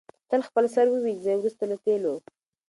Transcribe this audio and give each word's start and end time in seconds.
تل 0.29 0.41
خپل 0.47 0.65
سر 0.75 0.85
ووینځئ 0.89 1.33
وروسته 1.37 1.63
له 1.71 1.75
تېلو. 1.85 2.15